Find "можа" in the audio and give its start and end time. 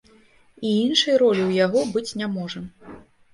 2.39-2.59